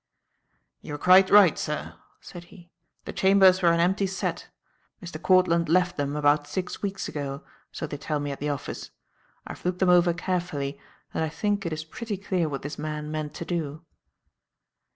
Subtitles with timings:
[0.81, 2.71] "You were quite right, sir," said he.
[3.05, 4.47] "The chambers were an empty set.
[4.99, 5.21] Mr.
[5.21, 8.89] Courtland left them about six weeks ago, so they tell me at the office.
[9.45, 10.79] I've looked them over carefully,
[11.13, 13.85] and I think it is pretty clear what this man meant to do."